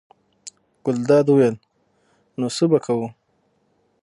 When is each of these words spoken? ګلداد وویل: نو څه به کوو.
ګلداد 0.85 1.25
وویل: 1.29 1.55
نو 2.39 2.47
څه 2.55 2.65
به 2.71 2.79
کوو. 2.85 3.07